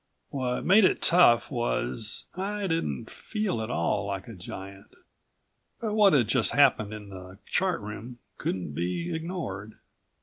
[0.29, 2.25] What made it tough was...
[2.35, 4.95] I didn't feel at all like a giant.
[5.79, 9.75] But what had just happened in the Chart Room couldn't be ignored.